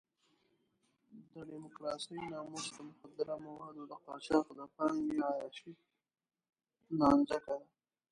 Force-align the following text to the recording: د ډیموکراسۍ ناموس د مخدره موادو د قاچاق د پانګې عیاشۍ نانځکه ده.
د 1.33 1.33
ډیموکراسۍ 1.49 2.19
ناموس 2.31 2.65
د 2.75 2.77
مخدره 2.89 3.35
موادو 3.47 3.83
د 3.91 3.93
قاچاق 4.05 4.45
د 4.57 4.59
پانګې 4.75 5.17
عیاشۍ 5.29 5.73
نانځکه 6.99 7.53
ده. 7.59 7.67